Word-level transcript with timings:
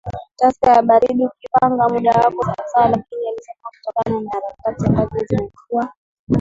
Tusker 0.37 0.75
ya 0.75 0.81
baridiUkipanga 0.81 1.87
muda 1.89 2.11
wako 2.11 2.43
sawasawaLakini 2.45 3.29
alisema 3.29 3.69
kutokana 3.75 4.21
na 4.21 4.29
harakati 4.31 4.85
ambazo 4.85 5.25
zimekuwa 5.29 5.93